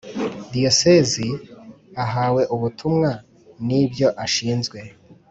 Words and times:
diyosezi 0.51 1.27
ahawe 2.03 2.41
ubutumwa 2.55 3.09
n’ibyo 3.67 4.07
ashinzwe 4.25 4.79